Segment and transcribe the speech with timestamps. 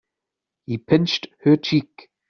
[0.65, 2.09] He pinched her cheek.